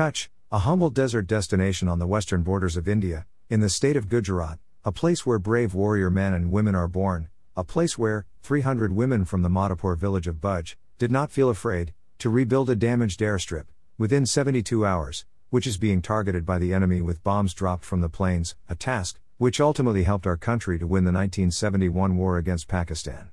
Kutch, 0.00 0.30
a 0.50 0.60
humble 0.60 0.88
desert 0.88 1.26
destination 1.26 1.86
on 1.86 1.98
the 1.98 2.06
western 2.06 2.42
borders 2.42 2.74
of 2.74 2.88
India, 2.88 3.26
in 3.50 3.60
the 3.60 3.68
state 3.68 3.98
of 3.98 4.08
Gujarat, 4.08 4.58
a 4.82 4.90
place 4.90 5.26
where 5.26 5.38
brave 5.38 5.74
warrior 5.74 6.08
men 6.08 6.32
and 6.32 6.50
women 6.50 6.74
are 6.74 6.88
born, 6.88 7.28
a 7.54 7.64
place 7.64 7.98
where 7.98 8.24
300 8.42 8.94
women 8.94 9.26
from 9.26 9.42
the 9.42 9.50
Madhapur 9.50 9.98
village 9.98 10.26
of 10.26 10.36
Bhuj 10.36 10.76
did 10.96 11.10
not 11.10 11.30
feel 11.30 11.50
afraid 11.50 11.92
to 12.18 12.30
rebuild 12.30 12.70
a 12.70 12.74
damaged 12.74 13.20
airstrip 13.20 13.66
within 13.98 14.24
72 14.24 14.86
hours, 14.86 15.26
which 15.50 15.66
is 15.66 15.76
being 15.76 16.00
targeted 16.00 16.46
by 16.46 16.56
the 16.56 16.72
enemy 16.72 17.02
with 17.02 17.22
bombs 17.22 17.52
dropped 17.52 17.84
from 17.84 18.00
the 18.00 18.08
planes, 18.08 18.56
a 18.70 18.74
task 18.74 19.20
which 19.36 19.60
ultimately 19.60 20.04
helped 20.04 20.26
our 20.26 20.38
country 20.38 20.78
to 20.78 20.86
win 20.86 21.04
the 21.04 21.12
1971 21.12 22.16
war 22.16 22.38
against 22.38 22.68
Pakistan. 22.68 23.32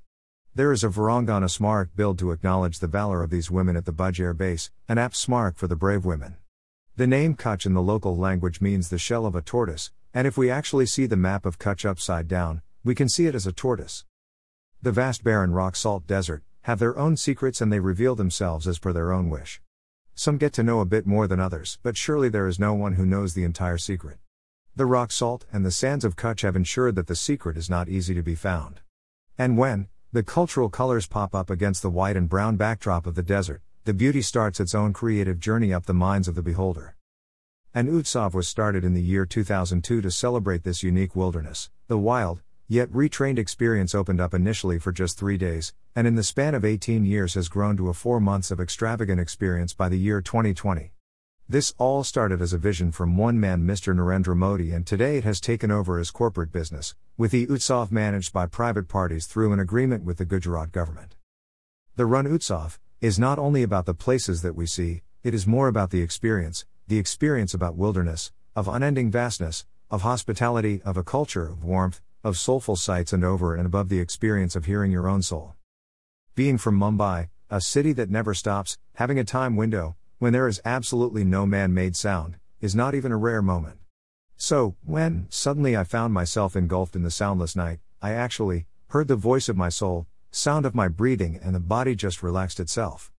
There 0.53 0.73
is 0.73 0.83
a 0.83 0.89
Virangana 0.89 1.47
Smarak 1.47 1.95
built 1.95 2.17
to 2.17 2.31
acknowledge 2.31 2.79
the 2.79 2.87
valor 2.87 3.23
of 3.23 3.29
these 3.29 3.49
women 3.49 3.77
at 3.77 3.85
the 3.85 3.93
Bhuj 3.93 4.19
Air 4.19 4.33
Base, 4.33 4.69
an 4.89 4.97
apt 4.97 5.15
smarak 5.15 5.55
for 5.55 5.67
the 5.67 5.77
brave 5.77 6.03
women. 6.03 6.35
The 6.97 7.05
name 7.05 7.35
Kutch 7.35 7.67
in 7.67 7.75
the 7.75 7.81
local 7.83 8.17
language 8.17 8.59
means 8.59 8.89
the 8.89 8.97
shell 8.97 9.27
of 9.27 9.35
a 9.35 9.41
tortoise, 9.43 9.91
and 10.15 10.25
if 10.25 10.35
we 10.35 10.49
actually 10.49 10.87
see 10.87 11.05
the 11.05 11.15
map 11.15 11.45
of 11.45 11.59
Kutch 11.59 11.85
upside 11.85 12.27
down, 12.27 12.63
we 12.83 12.95
can 12.95 13.07
see 13.07 13.27
it 13.27 13.35
as 13.35 13.45
a 13.45 13.51
tortoise. 13.51 14.03
The 14.81 14.91
vast 14.91 15.23
barren 15.23 15.51
rock 15.51 15.75
salt 15.75 16.07
desert 16.07 16.41
have 16.61 16.79
their 16.79 16.97
own 16.97 17.15
secrets 17.15 17.61
and 17.61 17.71
they 17.71 17.79
reveal 17.79 18.15
themselves 18.15 18.67
as 18.67 18.79
per 18.79 18.93
their 18.93 19.13
own 19.13 19.29
wish. 19.29 19.61
Some 20.15 20.39
get 20.39 20.53
to 20.53 20.63
know 20.63 20.79
a 20.79 20.85
bit 20.85 21.05
more 21.05 21.27
than 21.27 21.39
others, 21.39 21.77
but 21.83 21.95
surely 21.95 22.29
there 22.29 22.47
is 22.47 22.57
no 22.57 22.73
one 22.73 22.93
who 22.93 23.05
knows 23.05 23.35
the 23.35 23.43
entire 23.43 23.77
secret. 23.77 24.17
The 24.75 24.87
rock 24.87 25.11
salt 25.11 25.45
and 25.53 25.63
the 25.63 25.69
sands 25.69 26.03
of 26.03 26.15
Kutch 26.15 26.41
have 26.41 26.55
ensured 26.55 26.95
that 26.95 27.05
the 27.05 27.15
secret 27.15 27.57
is 27.57 27.69
not 27.69 27.89
easy 27.89 28.15
to 28.15 28.23
be 28.23 28.33
found. 28.33 28.79
And 29.37 29.55
when 29.55 29.87
the 30.11 30.23
cultural 30.23 30.69
colors 30.69 31.05
pop 31.05 31.35
up 31.35 31.51
against 31.51 31.83
the 31.83 31.91
white 31.91 32.17
and 32.17 32.27
brown 32.27 32.55
backdrop 32.55 33.05
of 33.05 33.13
the 33.13 33.21
desert, 33.21 33.61
the 33.87 33.93
beauty 33.93 34.21
starts 34.21 34.59
its 34.59 34.75
own 34.75 34.91
creative 34.91 35.39
journey 35.39 35.73
up 35.73 35.85
the 35.85 35.93
minds 35.93 36.27
of 36.27 36.35
the 36.35 36.41
beholder. 36.41 36.97
An 37.73 37.87
Utsav 37.87 38.33
was 38.33 38.45
started 38.45 38.83
in 38.83 38.93
the 38.93 39.01
year 39.01 39.25
2002 39.25 40.01
to 40.01 40.11
celebrate 40.11 40.65
this 40.65 40.83
unique 40.83 41.15
wilderness. 41.15 41.69
The 41.87 41.97
wild, 41.97 42.41
yet 42.67 42.91
retrained 42.91 43.37
experience 43.39 43.95
opened 43.95 44.19
up 44.19 44.33
initially 44.33 44.77
for 44.77 44.91
just 44.91 45.17
three 45.17 45.37
days, 45.37 45.73
and 45.95 46.05
in 46.05 46.15
the 46.15 46.23
span 46.23 46.53
of 46.53 46.65
18 46.65 47.05
years 47.05 47.35
has 47.35 47.47
grown 47.47 47.77
to 47.77 47.87
a 47.87 47.93
four 47.93 48.19
months 48.19 48.51
of 48.51 48.59
extravagant 48.59 49.21
experience 49.21 49.73
by 49.73 49.87
the 49.87 49.97
year 49.97 50.19
2020. 50.19 50.91
This 51.47 51.73
all 51.77 52.03
started 52.03 52.41
as 52.41 52.51
a 52.51 52.57
vision 52.57 52.91
from 52.91 53.15
one 53.15 53.39
man, 53.39 53.65
Mr. 53.65 53.95
Narendra 53.95 54.35
Modi, 54.35 54.73
and 54.73 54.85
today 54.85 55.15
it 55.15 55.23
has 55.23 55.39
taken 55.39 55.71
over 55.71 55.97
as 55.97 56.11
corporate 56.11 56.51
business, 56.51 56.93
with 57.15 57.31
the 57.31 57.47
Utsav 57.47 57.89
managed 57.89 58.33
by 58.33 58.47
private 58.47 58.89
parties 58.89 59.27
through 59.27 59.53
an 59.53 59.61
agreement 59.61 60.03
with 60.03 60.17
the 60.17 60.25
Gujarat 60.25 60.73
government. 60.73 61.15
The 61.95 62.05
Rann 62.05 62.25
Utsav, 62.25 62.79
is 62.99 63.19
not 63.19 63.37
only 63.37 63.61
about 63.61 63.85
the 63.85 63.93
places 63.93 64.41
that 64.41 64.55
we 64.55 64.65
see, 64.65 65.01
it 65.23 65.31
is 65.31 65.45
more 65.45 65.67
about 65.67 65.91
the 65.91 66.01
experience, 66.01 66.65
the 66.87 66.97
experience 66.97 67.53
about 67.53 67.75
wilderness, 67.75 68.31
of 68.55 68.67
unending 68.67 69.11
vastness, 69.11 69.67
of 69.91 70.01
hospitality, 70.01 70.81
of 70.83 70.97
a 70.97 71.03
culture, 71.03 71.47
of 71.47 71.63
warmth, 71.63 72.01
of 72.23 72.39
soulful 72.39 72.75
sights, 72.75 73.13
and 73.13 73.23
over 73.23 73.53
and 73.55 73.67
above 73.67 73.89
the 73.89 73.99
experience 73.99 74.55
of 74.55 74.65
hearing 74.65 74.91
your 74.91 75.07
own 75.07 75.21
soul. 75.21 75.53
Being 76.33 76.57
from 76.57 76.79
Mumbai, 76.79 77.29
a 77.51 77.61
city 77.61 77.93
that 77.93 78.09
never 78.09 78.33
stops, 78.33 78.79
having 78.95 79.19
a 79.19 79.23
time 79.23 79.55
window, 79.55 79.95
when 80.17 80.33
there 80.33 80.47
is 80.47 80.59
absolutely 80.65 81.23
no 81.23 81.45
man 81.45 81.75
made 81.75 81.95
sound, 81.95 82.37
is 82.61 82.75
not 82.75 82.95
even 82.95 83.11
a 83.11 83.17
rare 83.17 83.43
moment. 83.43 83.77
So, 84.37 84.75
when, 84.83 85.27
suddenly 85.29 85.77
I 85.77 85.83
found 85.83 86.15
myself 86.15 86.55
engulfed 86.55 86.95
in 86.95 87.03
the 87.03 87.11
soundless 87.11 87.55
night, 87.55 87.79
I 88.01 88.13
actually 88.13 88.65
heard 88.87 89.07
the 89.07 89.15
voice 89.15 89.49
of 89.49 89.55
my 89.55 89.69
soul, 89.69 90.07
sound 90.37 90.65
of 90.65 90.75
my 90.75 90.87
breathing, 90.87 91.39
and 91.41 91.55
the 91.55 91.59
body 91.59 91.95
just 91.95 92.21
relaxed 92.21 92.59
itself. 92.59 93.11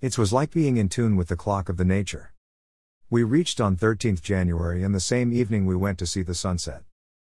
It 0.00 0.16
was 0.16 0.32
like 0.32 0.50
being 0.50 0.78
in 0.78 0.88
tune 0.88 1.16
with 1.16 1.28
the 1.28 1.36
clock 1.36 1.68
of 1.68 1.76
the 1.76 1.84
nature. 1.84 2.32
We 3.10 3.22
reached 3.22 3.60
on 3.60 3.76
13th 3.76 4.22
January, 4.22 4.82
and 4.82 4.94
the 4.94 5.00
same 5.00 5.34
evening 5.34 5.66
we 5.66 5.76
went 5.76 5.98
to 5.98 6.06
see 6.06 6.22
the 6.22 6.34
sunset. 6.34 6.82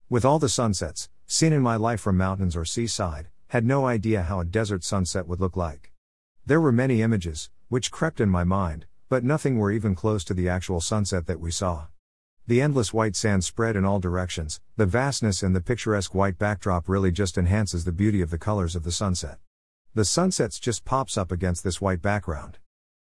With 0.09 0.25
all 0.25 0.39
the 0.39 0.49
sunsets, 0.49 1.09
seen 1.27 1.53
in 1.53 1.61
my 1.61 1.75
life 1.75 2.01
from 2.01 2.17
mountains 2.17 2.55
or 2.55 2.65
seaside, 2.65 3.29
had 3.49 3.65
no 3.65 3.85
idea 3.85 4.23
how 4.23 4.39
a 4.39 4.45
desert 4.45 4.85
sunset 4.85 5.27
would 5.27 5.41
look 5.41 5.57
like. 5.57 5.93
There 6.47 6.61
were 6.61 6.73
many 6.73 7.03
images, 7.03 7.51
which 7.69 7.91
crept 7.91 8.21
in 8.21 8.29
my 8.29 8.45
mind, 8.45 8.87
but 9.09 9.25
nothing 9.25 9.59
were 9.59 9.73
even 9.73 9.97
close 9.97 10.23
to 10.25 10.35
the 10.35 10.49
actual 10.49 10.81
sunset 10.81 11.27
that 11.27 11.41
we 11.41 11.51
saw. 11.51 11.87
The 12.49 12.61
endless 12.61 12.93
white 12.93 13.15
sand 13.15 13.45
spread 13.45 13.77
in 13.77 13.85
all 13.85 14.01
directions, 14.01 14.61
the 14.77 14.85
vastness 14.85 15.45
and 15.45 15.55
the 15.55 15.61
picturesque 15.61 16.13
white 16.13 16.39
backdrop 16.39 16.89
really 16.89 17.13
just 17.13 17.39
enhances 17.39 17.85
the 17.85 17.93
beauty 17.93 18.21
of 18.21 18.31
the 18.31 18.39
colors 18.39 18.75
of 18.75 18.83
the 18.83 18.91
sunset. 18.91 19.39
The 19.95 20.05
sunsets 20.05 20.59
just 20.59 20.85
pops 20.85 21.17
up 21.17 21.31
against 21.31 21.63
this 21.63 21.81
white 21.81 22.03
background. 22.03 22.59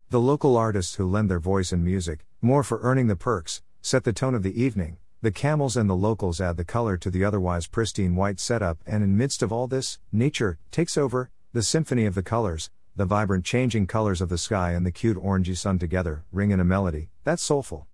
The 0.09 0.19
local 0.19 0.57
artists 0.57 0.95
who 0.95 1.05
lend 1.05 1.29
their 1.29 1.39
voice 1.39 1.71
and 1.71 1.83
music, 1.83 2.25
more 2.41 2.63
for 2.63 2.79
earning 2.81 3.05
the 3.05 3.15
perks, 3.15 3.61
set 3.79 4.05
the 4.05 4.11
tone 4.11 4.33
of 4.33 4.41
the 4.41 4.59
evening. 4.59 4.97
The 5.21 5.31
camels 5.31 5.77
and 5.77 5.87
the 5.87 5.95
locals 5.95 6.41
add 6.41 6.57
the 6.57 6.65
color 6.65 6.97
to 6.97 7.11
the 7.11 7.23
otherwise 7.23 7.67
pristine 7.67 8.15
white 8.15 8.39
setup, 8.39 8.79
and 8.87 9.03
in 9.03 9.17
midst 9.17 9.43
of 9.43 9.51
all 9.51 9.67
this, 9.67 9.99
nature 10.11 10.57
takes 10.71 10.97
over, 10.97 11.29
the 11.53 11.61
symphony 11.61 12.07
of 12.07 12.15
the 12.15 12.23
colors, 12.23 12.71
the 12.95 13.05
vibrant 13.05 13.45
changing 13.45 13.85
colors 13.85 14.19
of 14.19 14.29
the 14.29 14.37
sky 14.39 14.71
and 14.71 14.83
the 14.83 14.91
cute 14.91 15.17
orangey 15.17 15.55
sun 15.55 15.77
together, 15.77 16.23
ring 16.31 16.49
in 16.49 16.59
a 16.59 16.65
melody, 16.65 17.09
that's 17.23 17.43
soulful. 17.43 17.85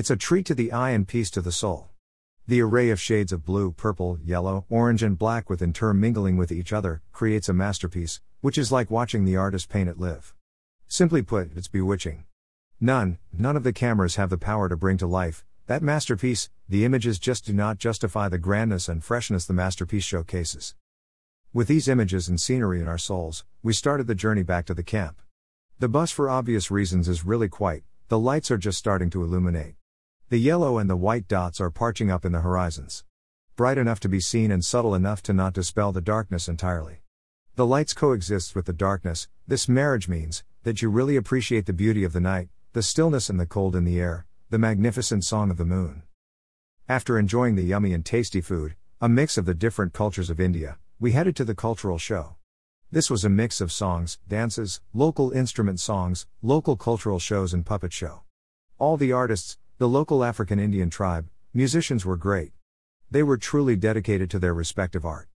It's 0.00 0.08
a 0.08 0.16
treat 0.16 0.46
to 0.46 0.54
the 0.54 0.72
eye 0.72 0.92
and 0.92 1.06
peace 1.06 1.28
to 1.32 1.42
the 1.42 1.52
soul. 1.52 1.90
The 2.46 2.62
array 2.62 2.88
of 2.88 2.98
shades 2.98 3.32
of 3.32 3.44
blue, 3.44 3.70
purple, 3.70 4.18
yellow, 4.24 4.64
orange, 4.70 5.02
and 5.02 5.18
black 5.18 5.50
with 5.50 5.60
intermingling 5.60 6.38
with 6.38 6.50
each 6.50 6.72
other 6.72 7.02
creates 7.12 7.50
a 7.50 7.52
masterpiece, 7.52 8.22
which 8.40 8.56
is 8.56 8.72
like 8.72 8.90
watching 8.90 9.26
the 9.26 9.36
artist 9.36 9.68
paint 9.68 9.90
it 9.90 10.00
live. 10.00 10.34
Simply 10.88 11.20
put, 11.20 11.54
it's 11.54 11.68
bewitching. 11.68 12.24
None, 12.80 13.18
none 13.30 13.58
of 13.58 13.62
the 13.62 13.74
cameras 13.74 14.16
have 14.16 14.30
the 14.30 14.38
power 14.38 14.70
to 14.70 14.74
bring 14.74 14.96
to 14.96 15.06
life 15.06 15.44
that 15.66 15.82
masterpiece, 15.82 16.48
the 16.66 16.86
images 16.86 17.18
just 17.18 17.44
do 17.44 17.52
not 17.52 17.76
justify 17.76 18.30
the 18.30 18.38
grandness 18.38 18.88
and 18.88 19.04
freshness 19.04 19.44
the 19.44 19.52
masterpiece 19.52 20.04
showcases. 20.04 20.74
With 21.52 21.68
these 21.68 21.88
images 21.88 22.26
and 22.26 22.40
scenery 22.40 22.80
in 22.80 22.88
our 22.88 22.96
souls, 22.96 23.44
we 23.62 23.74
started 23.74 24.06
the 24.06 24.14
journey 24.14 24.44
back 24.44 24.64
to 24.64 24.72
the 24.72 24.82
camp. 24.82 25.20
The 25.78 25.90
bus, 25.90 26.10
for 26.10 26.30
obvious 26.30 26.70
reasons, 26.70 27.06
is 27.06 27.26
really 27.26 27.50
quiet, 27.50 27.84
the 28.08 28.18
lights 28.18 28.50
are 28.50 28.56
just 28.56 28.78
starting 28.78 29.10
to 29.10 29.22
illuminate. 29.22 29.74
The 30.30 30.38
yellow 30.38 30.78
and 30.78 30.88
the 30.88 30.94
white 30.94 31.26
dots 31.26 31.60
are 31.60 31.72
parching 31.72 32.08
up 32.08 32.24
in 32.24 32.30
the 32.30 32.42
horizons. 32.42 33.02
Bright 33.56 33.78
enough 33.78 33.98
to 33.98 34.08
be 34.08 34.20
seen 34.20 34.52
and 34.52 34.64
subtle 34.64 34.94
enough 34.94 35.24
to 35.24 35.32
not 35.32 35.54
dispel 35.54 35.90
the 35.90 36.00
darkness 36.00 36.48
entirely. 36.48 37.02
The 37.56 37.66
lights 37.66 37.92
coexist 37.94 38.54
with 38.54 38.66
the 38.66 38.72
darkness, 38.72 39.26
this 39.48 39.68
marriage 39.68 40.08
means 40.08 40.44
that 40.62 40.82
you 40.82 40.88
really 40.88 41.16
appreciate 41.16 41.66
the 41.66 41.72
beauty 41.72 42.04
of 42.04 42.12
the 42.12 42.20
night, 42.20 42.48
the 42.74 42.80
stillness 42.80 43.28
and 43.28 43.40
the 43.40 43.44
cold 43.44 43.74
in 43.74 43.82
the 43.82 43.98
air, 43.98 44.24
the 44.50 44.58
magnificent 44.58 45.24
song 45.24 45.50
of 45.50 45.56
the 45.56 45.64
moon. 45.64 46.04
After 46.88 47.18
enjoying 47.18 47.56
the 47.56 47.64
yummy 47.64 47.92
and 47.92 48.06
tasty 48.06 48.40
food, 48.40 48.76
a 49.00 49.08
mix 49.08 49.36
of 49.36 49.46
the 49.46 49.54
different 49.54 49.92
cultures 49.92 50.30
of 50.30 50.38
India, 50.38 50.78
we 51.00 51.10
headed 51.10 51.34
to 51.34 51.44
the 51.44 51.56
cultural 51.56 51.98
show. 51.98 52.36
This 52.92 53.10
was 53.10 53.24
a 53.24 53.28
mix 53.28 53.60
of 53.60 53.72
songs, 53.72 54.20
dances, 54.28 54.80
local 54.94 55.32
instrument 55.32 55.80
songs, 55.80 56.28
local 56.40 56.76
cultural 56.76 57.18
shows, 57.18 57.52
and 57.52 57.66
puppet 57.66 57.92
show. 57.92 58.22
All 58.78 58.96
the 58.96 59.10
artists, 59.10 59.58
the 59.80 59.88
local 59.88 60.22
African 60.22 60.60
Indian 60.60 60.90
tribe, 60.90 61.26
musicians 61.54 62.04
were 62.04 62.18
great. 62.18 62.52
They 63.10 63.22
were 63.22 63.38
truly 63.38 63.76
dedicated 63.76 64.28
to 64.28 64.38
their 64.38 64.52
respective 64.52 65.06
art. 65.06 65.26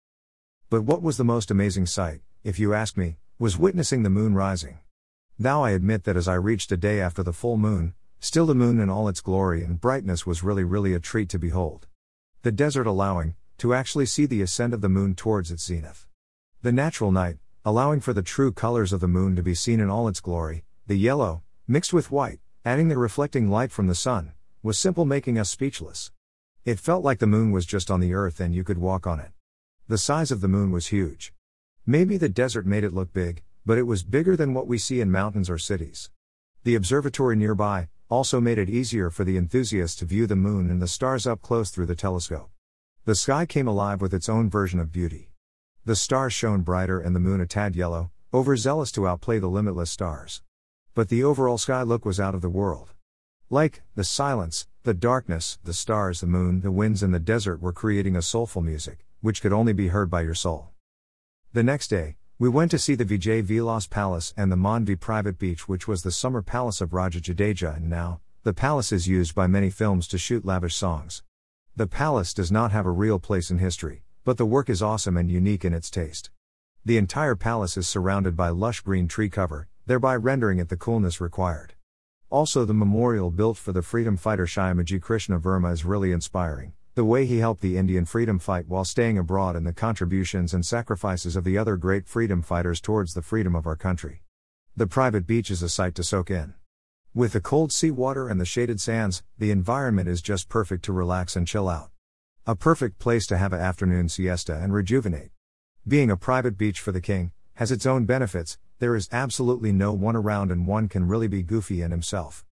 But 0.69 0.83
what 0.83 1.01
was 1.01 1.17
the 1.17 1.25
most 1.25 1.51
amazing 1.51 1.87
sight, 1.87 2.21
if 2.43 2.59
you 2.59 2.75
ask 2.75 2.95
me, 2.95 3.17
was 3.39 3.57
witnessing 3.57 4.03
the 4.03 4.11
moon 4.11 4.35
rising. 4.35 4.81
Now 5.39 5.65
I 5.65 5.71
admit 5.71 6.05
that 6.05 6.19
as 6.19 6.29
I 6.29 6.35
reached 6.35 6.71
a 6.71 6.77
day 6.77 7.01
after 7.01 7.23
the 7.23 7.33
full 7.33 7.57
moon, 7.57 7.95
still 8.21 8.45
the 8.45 8.55
moon 8.55 8.81
in 8.81 8.91
all 8.91 9.09
its 9.09 9.23
glory 9.23 9.65
and 9.65 9.81
brightness 9.81 10.27
was 10.27 10.43
really, 10.43 10.63
really 10.63 10.93
a 10.93 11.01
treat 11.01 11.31
to 11.31 11.39
behold. 11.39 11.87
The 12.43 12.53
desert 12.53 12.87
allowing, 12.87 13.37
to 13.57 13.73
actually 13.73 14.05
see 14.05 14.27
the 14.27 14.43
ascent 14.43 14.75
of 14.75 14.83
the 14.83 14.91
moon 14.91 15.15
towards 15.15 15.51
its 15.51 15.65
zenith. 15.65 16.07
The 16.61 16.71
natural 16.71 17.13
night, 17.13 17.39
allowing 17.65 18.01
for 18.01 18.13
the 18.13 18.21
true 18.21 18.53
colors 18.53 18.93
of 18.93 19.01
the 19.01 19.09
moon 19.09 19.37
to 19.37 19.43
be 19.43 19.55
seen 19.55 19.81
in 19.81 19.89
all 19.89 20.07
its 20.07 20.21
glory, 20.21 20.65
the 20.87 20.97
yellow, 20.97 21.43
mixed 21.67 21.95
with 21.95 22.11
white, 22.11 22.41
adding 22.67 22.89
the 22.89 22.97
reflecting 22.97 23.51
light 23.51 23.71
from 23.71 23.89
the 23.89 23.95
sun, 23.95 24.33
was 24.63 24.79
simple 24.79 25.05
making 25.05 25.39
us 25.39 25.51
speechless. 25.51 26.11
It 26.65 26.81
felt 26.81 27.05
like 27.05 27.19
the 27.19 27.27
moon 27.27 27.51
was 27.51 27.67
just 27.67 27.91
on 27.91 28.01
the 28.01 28.15
earth 28.15 28.41
and 28.41 28.55
you 28.55 28.65
could 28.65 28.79
walk 28.79 29.07
on 29.07 29.21
it. 29.21 29.33
The 29.87 29.99
size 29.99 30.31
of 30.31 30.41
the 30.41 30.49
moon 30.49 30.71
was 30.71 30.87
huge. 30.87 31.35
Maybe 31.85 32.17
the 32.17 32.31
desert 32.31 32.65
made 32.65 32.83
it 32.83 32.95
look 32.95 33.13
big, 33.13 33.43
but 33.67 33.77
it 33.77 33.83
was 33.83 34.03
bigger 34.03 34.35
than 34.35 34.55
what 34.55 34.67
we 34.67 34.79
see 34.79 35.03
in 35.03 35.11
mountains 35.11 35.51
or 35.51 35.59
cities. 35.59 36.09
The 36.63 36.75
observatory 36.75 37.37
nearby 37.37 37.89
also 38.09 38.41
made 38.41 38.57
it 38.57 38.71
easier 38.71 39.11
for 39.11 39.25
the 39.25 39.37
enthusiasts 39.37 39.99
to 39.99 40.07
view 40.07 40.27
the 40.27 40.35
moon 40.35 40.71
and 40.71 40.81
the 40.81 40.89
stars 40.89 41.27
up 41.27 41.43
close 41.43 41.69
through 41.69 41.87
the 41.87 41.95
telescope. 41.95 42.49
The 43.05 43.15
sky 43.15 43.45
came 43.45 43.69
alive 43.69 44.01
with 44.01 44.15
its 44.15 44.31
own 44.31 44.49
version 44.49 44.81
of 44.81 44.91
beauty. 44.91 45.33
The 45.85 45.97
stars 45.97 46.33
shone 46.33 46.63
brighter 46.63 46.99
and 46.99 47.15
the 47.15 47.21
moon 47.21 47.43
a 47.43 47.47
tad 47.47 47.77
yellow, 47.77 48.11
overzealous 48.33 48.91
to 48.93 49.07
outplay 49.07 49.39
the 49.39 49.49
limitless 49.49 49.91
stars. 49.91 50.41
But 50.95 51.09
the 51.09 51.25
overall 51.25 51.59
sky 51.59 51.83
look 51.83 52.05
was 52.05 52.21
out 52.21 52.37
of 52.37 52.41
the 52.41 52.49
world. 52.49 52.91
Like, 53.51 53.83
the 53.97 54.05
silence, 54.05 54.69
the 54.85 54.95
darkness, 54.95 55.59
the 55.65 55.75
stars, 55.75 56.21
the 56.21 56.29
moon, 56.29 56.61
the 56.61 56.71
winds, 56.71 57.03
and 57.03 57.13
the 57.13 57.19
desert 57.19 57.61
were 57.61 57.73
creating 57.73 58.15
a 58.15 58.23
soulful 58.23 58.63
music, 58.63 59.05
which 59.21 59.43
could 59.43 59.53
only 59.53 59.73
be 59.73 59.89
heard 59.89 60.09
by 60.09 60.23
your 60.23 60.35
soul. 60.35 60.69
The 61.53 61.65
next 61.65 61.89
day, 61.89 62.17
we 62.39 62.49
went 62.49 62.71
to 62.71 62.79
see 62.79 62.95
the 62.95 63.05
Vijay 63.05 63.43
Vilas 63.43 63.89
Palace 63.89 64.33
and 64.37 64.53
the 64.53 64.57
Mandvi 64.57 64.99
private 64.99 65.37
beach, 65.37 65.69
which 65.69 65.89
was 65.89 66.03
the 66.03 66.13
summer 66.13 66.43
palace 66.43 66.81
of 66.81 66.93
Raja 66.95 67.21
Jadeja 67.21 67.77
and 67.77 67.91
now, 67.91 68.21
The 68.45 68.53
palace 68.53 68.93
is 68.93 69.09
used 69.09 69.35
by 69.35 69.47
many 69.47 69.71
films 69.71 70.07
to 70.09 70.19
shoot 70.19 70.45
lavish 70.45 70.77
songs. 70.77 71.23
The 71.75 71.87
palace 71.87 72.35
does 72.35 72.53
not 72.53 72.73
have 72.73 72.87
a 72.87 72.91
real 72.91 73.19
place 73.19 73.51
in 73.51 73.59
history, 73.59 74.05
but 74.23 74.37
the 74.37 74.47
work 74.47 74.69
is 74.69 74.83
awesome 74.83 75.17
and 75.17 75.31
unique 75.31 75.65
in 75.65 75.73
its 75.73 75.91
taste. 75.91 76.31
The 76.85 76.99
entire 76.99 77.35
palace 77.35 77.77
is 77.77 77.89
surrounded 77.89 78.37
by 78.37 78.51
lush 78.51 78.83
green 78.83 79.09
tree 79.09 79.31
cover, 79.31 79.67
thereby 79.87 80.17
rendering 80.17 80.59
it 80.59 80.69
the 80.69 80.77
coolness 80.77 81.21
required. 81.21 81.75
Also, 82.31 82.65
the 82.65 82.75
memorial 82.75 83.31
built 83.31 83.57
for 83.57 83.73
the 83.73 83.83
freedom 83.83 84.17
fighter 84.17 84.47
Shyamaji 84.47 85.01
Krishna 85.01 85.39
Varma 85.39 85.73
is 85.73 85.85
really 85.85 86.11
inspiring. 86.11 86.73
The 86.95 87.05
way 87.05 87.27
he 87.27 87.39
helped 87.39 87.61
the 87.61 87.77
Indian 87.77 88.05
freedom 88.05 88.39
fight 88.39 88.69
while 88.69 88.85
staying 88.85 89.19
abroad 89.19 89.57
and 89.57 89.67
the 89.67 89.73
contributions 89.73 90.55
and 90.55 90.65
sacrifices 90.65 91.37
of 91.37 91.45
the 91.45 91.59
other 91.59 91.77
great 91.77 92.07
freedom 92.07 92.41
fighters 92.41 92.81
towards 92.81 93.15
the 93.15 93.23
freedom 93.23 93.55
of 93.55 93.67
our 93.67 93.77
country. 93.77 94.23
The 94.77 94.87
private 94.87 95.27
beach 95.27 95.51
is 95.51 95.63
a 95.63 95.69
sight 95.69 95.95
to 95.97 96.03
soak 96.03 96.31
in. 96.31 96.55
With 97.13 97.33
the 97.33 97.41
cold 97.41 97.73
sea 97.73 97.91
water 97.91 98.29
and 98.29 98.41
the 98.41 98.45
shaded 98.45 98.81
sands, 98.81 99.23
the 99.39 99.51
environment 99.51 100.09
is 100.09 100.23
just 100.23 100.49
perfect 100.49 100.85
to 100.87 100.93
relax 100.93 101.37
and 101.37 101.47
chill 101.47 101.69
out. 101.69 101.91
A 102.47 102.57
perfect 102.57 102.99
place 102.99 103.27
to 103.27 103.39
have 103.39 103.53
an 103.53 103.61
afternoon 103.61 104.09
siesta 104.09 104.57
and 104.57 104.73
rejuvenate. 104.73 105.31
Being 105.87 106.11
a 106.11 106.17
private 106.17 106.59
beach 106.59 106.81
for 106.81 106.91
the 106.91 107.01
king 107.01 107.33
has 107.55 107.71
its 107.71 107.87
own 107.87 108.05
benefits, 108.05 108.59
there 108.79 108.97
is 108.97 109.09
absolutely 109.13 109.73
no 109.73 109.93
one 109.93 110.17
around 110.17 110.51
and 110.51 110.67
one 110.67 110.89
can 110.89 111.07
really 111.07 111.29
be 111.29 111.43
goofy 111.43 111.83
in 111.83 111.91
himself. 111.91 112.45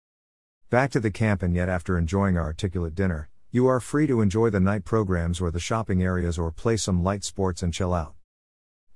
Back 0.71 0.91
to 0.93 1.01
the 1.01 1.11
camp, 1.11 1.43
and 1.43 1.55
yet, 1.55 1.69
after 1.69 1.99
enjoying 1.99 2.37
our 2.37 2.45
articulate 2.45 2.95
dinner, 2.95 3.29
you 3.51 3.67
are 3.67 3.81
free 3.81 4.07
to 4.07 4.23
enjoy 4.23 4.49
the 4.49 4.61
night 4.61 4.85
programs 4.85 5.41
or 5.41 5.51
the 5.51 5.61
shopping 5.61 6.03
areas 6.03 6.39
or 6.39 6.51
play 6.51 6.77
some 6.77 7.03
light 7.03 7.25
sports 7.25 7.63
and 7.63 7.75
chill 7.75 7.93
out. 7.93 8.15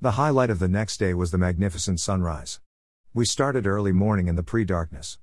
The 0.01 0.13
highlight 0.13 0.49
of 0.49 0.61
the 0.61 0.69
next 0.69 0.99
day 0.99 1.13
was 1.13 1.31
the 1.31 1.39
magnificent 1.39 2.01
sunrise. 2.01 2.61
We 3.13 3.25
started 3.25 3.67
early 3.67 3.93
morning 3.93 4.29
in 4.29 4.37
the 4.37 4.43
pre 4.43 4.65
darkness. 4.65 5.19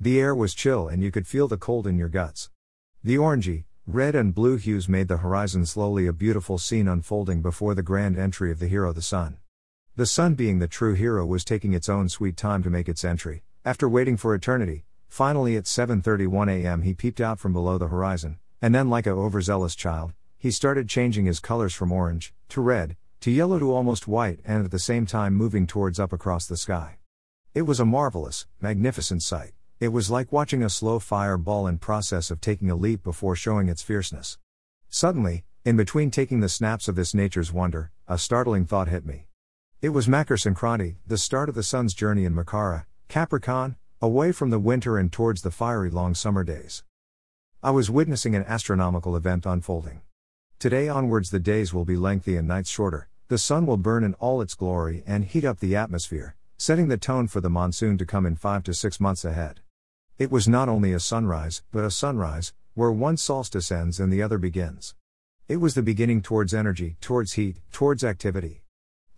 The 0.00 0.18
air 0.18 0.34
was 0.34 0.54
chill 0.54 0.88
and 0.88 1.02
you 1.02 1.10
could 1.12 1.28
feel 1.28 1.46
the 1.46 1.56
cold 1.56 1.86
in 1.86 1.98
your 1.98 2.08
guts. 2.08 2.50
The 3.04 3.16
orangey, 3.16 3.64
red 3.86 4.14
and 4.14 4.34
blue 4.34 4.56
hues 4.56 4.88
made 4.88 5.08
the 5.08 5.18
horizon 5.18 5.66
slowly 5.66 6.06
a 6.06 6.12
beautiful 6.12 6.58
scene 6.58 6.88
unfolding 6.88 7.42
before 7.42 7.74
the 7.74 7.82
grand 7.82 8.18
entry 8.18 8.50
of 8.50 8.58
the 8.58 8.68
hero 8.68 8.92
the 8.92 9.02
sun. 9.02 9.38
The 9.94 10.06
sun 10.06 10.36
being 10.36 10.58
the 10.58 10.68
true 10.68 10.94
hero 10.94 11.26
was 11.26 11.44
taking 11.44 11.74
its 11.74 11.86
own 11.86 12.08
sweet 12.08 12.34
time 12.34 12.62
to 12.62 12.70
make 12.70 12.88
its 12.88 13.04
entry. 13.04 13.42
After 13.62 13.86
waiting 13.86 14.16
for 14.16 14.34
eternity, 14.34 14.86
finally 15.06 15.54
at 15.54 15.64
7:31 15.64 16.48
a.m. 16.48 16.80
he 16.80 16.94
peeped 16.94 17.20
out 17.20 17.38
from 17.38 17.52
below 17.52 17.76
the 17.76 17.88
horizon, 17.88 18.38
and 18.62 18.74
then 18.74 18.88
like 18.88 19.06
a 19.06 19.10
overzealous 19.10 19.74
child, 19.74 20.14
he 20.38 20.50
started 20.50 20.88
changing 20.88 21.26
his 21.26 21.40
colors 21.40 21.74
from 21.74 21.92
orange 21.92 22.32
to 22.48 22.62
red 22.62 22.96
to 23.20 23.30
yellow 23.30 23.58
to 23.58 23.70
almost 23.70 24.08
white 24.08 24.40
and 24.46 24.64
at 24.64 24.70
the 24.70 24.78
same 24.78 25.04
time 25.04 25.34
moving 25.34 25.66
towards 25.66 26.00
up 26.00 26.10
across 26.10 26.46
the 26.46 26.56
sky. 26.56 26.96
It 27.52 27.62
was 27.62 27.78
a 27.78 27.84
marvelous, 27.84 28.46
magnificent 28.62 29.22
sight. 29.22 29.52
It 29.78 29.88
was 29.88 30.10
like 30.10 30.32
watching 30.32 30.62
a 30.62 30.70
slow 30.70 31.00
fireball 31.00 31.66
in 31.66 31.76
process 31.76 32.30
of 32.30 32.40
taking 32.40 32.70
a 32.70 32.76
leap 32.76 33.02
before 33.02 33.36
showing 33.36 33.68
its 33.68 33.82
fierceness. 33.82 34.38
Suddenly, 34.88 35.44
in 35.66 35.76
between 35.76 36.10
taking 36.10 36.40
the 36.40 36.48
snaps 36.48 36.88
of 36.88 36.94
this 36.94 37.12
nature's 37.12 37.52
wonder, 37.52 37.90
a 38.08 38.16
startling 38.16 38.64
thought 38.64 38.88
hit 38.88 39.04
me. 39.04 39.26
It 39.82 39.88
was 39.88 40.06
Makar 40.06 40.36
Sankranti, 40.36 40.94
the 41.08 41.18
start 41.18 41.48
of 41.48 41.56
the 41.56 41.64
sun's 41.64 41.92
journey 41.92 42.24
in 42.24 42.36
Makara, 42.36 42.84
Capricorn, 43.08 43.74
away 44.00 44.30
from 44.30 44.50
the 44.50 44.60
winter 44.60 44.96
and 44.96 45.10
towards 45.10 45.42
the 45.42 45.50
fiery 45.50 45.90
long 45.90 46.14
summer 46.14 46.44
days. 46.44 46.84
I 47.64 47.72
was 47.72 47.90
witnessing 47.90 48.36
an 48.36 48.44
astronomical 48.46 49.16
event 49.16 49.44
unfolding. 49.44 50.02
Today 50.60 50.88
onwards, 50.88 51.30
the 51.30 51.40
days 51.40 51.74
will 51.74 51.84
be 51.84 51.96
lengthy 51.96 52.36
and 52.36 52.46
nights 52.46 52.70
shorter, 52.70 53.08
the 53.26 53.38
sun 53.38 53.66
will 53.66 53.76
burn 53.76 54.04
in 54.04 54.14
all 54.20 54.40
its 54.40 54.54
glory 54.54 55.02
and 55.04 55.24
heat 55.24 55.44
up 55.44 55.58
the 55.58 55.74
atmosphere, 55.74 56.36
setting 56.58 56.86
the 56.86 56.96
tone 56.96 57.26
for 57.26 57.40
the 57.40 57.50
monsoon 57.50 57.98
to 57.98 58.06
come 58.06 58.24
in 58.24 58.36
five 58.36 58.62
to 58.62 58.74
six 58.74 59.00
months 59.00 59.24
ahead. 59.24 59.62
It 60.16 60.30
was 60.30 60.46
not 60.46 60.68
only 60.68 60.92
a 60.92 61.00
sunrise, 61.00 61.64
but 61.72 61.82
a 61.82 61.90
sunrise, 61.90 62.52
where 62.74 62.92
one 62.92 63.16
solstice 63.16 63.72
ends 63.72 63.98
and 63.98 64.12
the 64.12 64.22
other 64.22 64.38
begins. 64.38 64.94
It 65.48 65.56
was 65.56 65.74
the 65.74 65.82
beginning 65.82 66.22
towards 66.22 66.54
energy, 66.54 66.98
towards 67.00 67.32
heat, 67.32 67.56
towards 67.72 68.04
activity. 68.04 68.61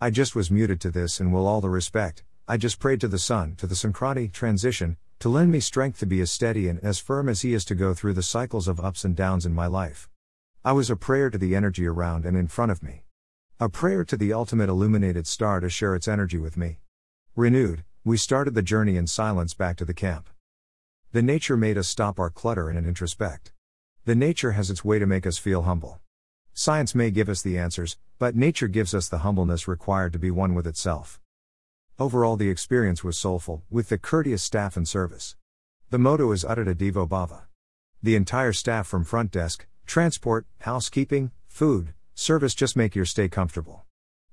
I 0.01 0.09
just 0.09 0.35
was 0.35 0.51
muted 0.51 0.81
to 0.81 0.91
this 0.91 1.21
and 1.21 1.31
will 1.31 1.47
all 1.47 1.61
the 1.61 1.69
respect, 1.69 2.25
I 2.49 2.57
just 2.57 2.79
prayed 2.79 2.99
to 2.99 3.07
the 3.07 3.17
sun, 3.17 3.55
to 3.55 3.65
the 3.65 3.75
Sankranti 3.75 4.29
transition, 4.29 4.97
to 5.19 5.29
lend 5.29 5.53
me 5.53 5.61
strength 5.61 5.99
to 5.99 6.05
be 6.05 6.19
as 6.19 6.29
steady 6.29 6.67
and 6.67 6.83
as 6.83 6.99
firm 6.99 7.29
as 7.29 7.41
he 7.41 7.53
is 7.53 7.63
to 7.65 7.75
go 7.75 7.93
through 7.93 8.13
the 8.13 8.21
cycles 8.21 8.67
of 8.67 8.79
ups 8.79 9.05
and 9.05 9.15
downs 9.15 9.45
in 9.45 9.53
my 9.53 9.67
life. 9.67 10.09
I 10.65 10.73
was 10.73 10.89
a 10.89 10.97
prayer 10.97 11.29
to 11.29 11.37
the 11.37 11.55
energy 11.55 11.87
around 11.87 12.25
and 12.25 12.35
in 12.35 12.47
front 12.47 12.73
of 12.73 12.83
me. 12.83 13.03
A 13.57 13.69
prayer 13.69 14.03
to 14.03 14.17
the 14.17 14.33
ultimate 14.33 14.67
illuminated 14.67 15.27
star 15.27 15.61
to 15.61 15.69
share 15.69 15.95
its 15.95 16.09
energy 16.09 16.37
with 16.37 16.57
me. 16.57 16.79
Renewed, 17.37 17.85
we 18.03 18.17
started 18.17 18.53
the 18.53 18.61
journey 18.61 18.97
in 18.97 19.07
silence 19.07 19.53
back 19.53 19.77
to 19.77 19.85
the 19.85 19.93
camp. 19.93 20.29
The 21.13 21.21
nature 21.21 21.55
made 21.55 21.77
us 21.77 21.87
stop 21.87 22.19
our 22.19 22.29
clutter 22.29 22.69
and 22.69 22.85
introspect. 22.85 23.53
The 24.03 24.13
nature 24.13 24.51
has 24.51 24.69
its 24.69 24.83
way 24.83 24.99
to 24.99 25.05
make 25.05 25.25
us 25.25 25.37
feel 25.37 25.61
humble. 25.61 26.01
Science 26.57 26.95
may 26.95 27.11
give 27.11 27.27
us 27.27 27.41
the 27.41 27.57
answers, 27.57 27.97
but 28.17 28.33
nature 28.33 28.69
gives 28.69 28.93
us 28.93 29.09
the 29.09 29.17
humbleness 29.17 29.67
required 29.67 30.13
to 30.13 30.17
be 30.17 30.31
one 30.31 30.53
with 30.53 30.65
itself. 30.65 31.19
Overall, 31.99 32.37
the 32.37 32.49
experience 32.49 33.03
was 33.03 33.17
soulful, 33.17 33.63
with 33.69 33.89
the 33.89 33.97
courteous 33.97 34.41
staff 34.41 34.77
and 34.77 34.87
service. 34.87 35.35
The 35.89 35.99
motto 35.99 36.31
is 36.31 36.45
Atithi 36.45 36.73
Devo 36.73 37.09
Bhava. 37.09 37.41
The 38.01 38.15
entire 38.15 38.53
staff 38.53 38.87
from 38.87 39.03
front 39.03 39.31
desk, 39.31 39.67
transport, 39.85 40.45
housekeeping, 40.61 41.31
food, 41.49 41.93
service 42.13 42.55
just 42.55 42.77
make 42.77 42.95
your 42.95 43.03
stay 43.03 43.27
comfortable. 43.27 43.83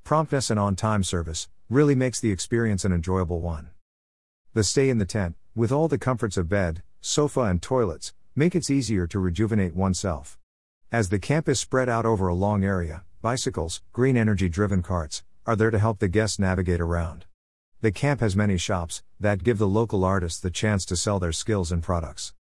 Promptness 0.05 0.49
and 0.49 0.61
on 0.61 0.77
time 0.77 1.03
service 1.03 1.49
really 1.69 1.97
makes 1.97 2.21
the 2.21 2.31
experience 2.31 2.85
an 2.85 2.93
enjoyable 2.93 3.41
one. 3.41 3.71
The 4.55 4.63
stay 4.63 4.91
in 4.91 4.99
the 4.99 5.07
tent, 5.07 5.35
with 5.57 5.73
all 5.73 5.89
the 5.89 5.99
comforts 5.99 6.37
of 6.37 6.49
bed, 6.49 6.85
sofa, 7.01 7.41
and 7.41 7.61
toilets, 7.61 8.15
make 8.37 8.55
it 8.55 8.71
easier 8.71 9.09
to 9.09 9.19
rejuvenate 9.19 9.75
oneself. 9.75 10.39
As 10.93 11.09
the 11.09 11.19
camp 11.19 11.49
is 11.49 11.59
spread 11.59 11.89
out 11.89 12.05
over 12.05 12.29
a 12.29 12.35
long 12.35 12.65
area, 12.65 13.05
bicycles, 13.23 13.81
green 13.95 14.15
energy 14.15 14.51
driven 14.51 14.83
carts, 14.83 15.25
are 15.47 15.57
there 15.57 15.71
to 15.71 15.79
help 15.79 16.01
the 16.01 16.07
guests 16.07 16.39
navigate 16.39 16.83
around. 16.83 17.25
The 17.81 17.91
camp 17.91 18.21
has 18.21 18.37
many 18.37 18.59
shops 18.59 19.03
that 19.19 19.43
give 19.43 19.57
the 19.57 19.67
local 19.67 20.05
artists 20.05 20.39
the 20.39 20.51
chance 20.51 20.85
to 20.85 20.97
sell 20.99 21.19
their 21.19 21.33
skills 21.33 21.73
and 21.73 21.83
products. 21.83 22.35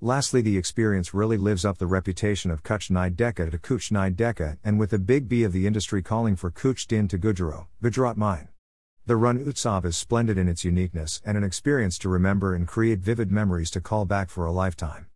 Lastly, 0.00 0.40
the 0.40 0.56
experience 0.56 1.12
really 1.12 1.36
lives 1.36 1.64
up 1.64 1.78
the 1.78 1.88
reputation 1.88 2.52
of 2.52 2.62
Kuch 2.62 2.88
Nai 2.88 3.10
Deka 3.10 3.50
to 3.50 3.58
Kuch 3.58 3.90
Nai 3.90 4.10
Deka, 4.10 4.58
and 4.62 4.78
with 4.78 4.90
the 4.90 5.00
big 5.00 5.28
B 5.28 5.42
of 5.42 5.50
the 5.50 5.66
industry 5.66 6.02
calling 6.02 6.36
for 6.36 6.52
Kuch 6.52 6.86
Din 6.86 7.08
to 7.08 7.18
Gujaro, 7.18 7.66
Gujarat 7.82 8.16
Mine. 8.16 8.46
The 9.06 9.16
Rann 9.16 9.44
Utsav 9.44 9.84
is 9.84 9.96
splendid 9.96 10.38
in 10.38 10.48
its 10.48 10.64
uniqueness 10.64 11.20
and 11.24 11.36
an 11.36 11.42
experience 11.42 11.98
to 11.98 12.08
remember 12.08 12.54
and 12.54 12.68
create 12.68 13.00
vivid 13.00 13.32
memories 13.32 13.72
to 13.72 13.80
call 13.80 14.04
back 14.04 14.30
for 14.30 14.46
a 14.46 14.52
lifetime. 14.52 15.08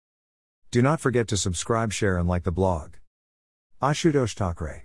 Do 0.71 0.83
not 0.83 1.01
forget 1.01 1.29
to 1.29 1.37
subscribe, 1.37 1.93
share, 1.93 2.19
and 2.19 2.29
like 2.29 2.43
the 2.43 2.53
blog. 2.53 2.95
Ashutosh 3.81 4.35
Thackeray 4.35 4.83